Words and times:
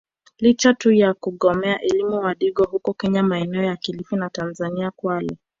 Licha 0.39 0.73
tu 0.73 0.91
ya 0.91 1.13
kugomea 1.13 1.81
elimu 1.81 2.17
wadigo 2.19 2.63
huko 2.63 2.93
kenya 2.93 3.23
maeneo 3.23 3.63
ya 3.63 3.75
kilifi 3.77 4.15
na 4.15 4.29
Tanzania 4.29 4.91
Kwale 4.91 5.37